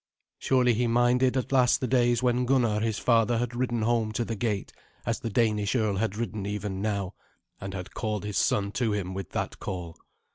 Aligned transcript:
Surely 0.39 0.73
he 0.73 0.87
minded 0.87 1.37
at 1.37 1.51
last 1.51 1.79
the 1.79 1.85
days 1.85 2.23
when 2.23 2.47
Gunnar 2.47 2.79
his 2.79 2.97
father 2.97 3.37
had 3.37 3.53
ridden 3.55 3.83
home 3.83 4.11
to 4.13 4.25
the 4.25 4.35
gate, 4.35 4.73
as 5.05 5.19
the 5.19 5.29
Danish 5.29 5.75
earl 5.75 5.97
had 5.97 6.15
ridden 6.17 6.47
even 6.47 6.81
now, 6.81 7.13
and 7.59 7.75
had 7.75 7.93
called 7.93 8.25
his 8.25 8.39
son 8.39 8.71
to 8.71 8.93
him 8.93 9.13
with 9.13 9.29
that 9.29 9.59
call. 9.59 9.95